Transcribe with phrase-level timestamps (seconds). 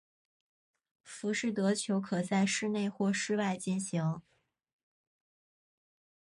[1.03, 4.23] 浮士德球可在室内或室外进行。